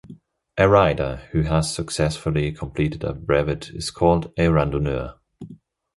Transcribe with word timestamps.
A 0.57 0.67
rider 0.67 1.21
who 1.31 1.43
has 1.43 1.75
successfully 1.75 2.51
completed 2.53 3.03
a 3.03 3.13
brevet 3.13 3.69
is 3.69 3.91
called 3.91 4.33
a 4.35 4.47
randonneur. 4.47 5.19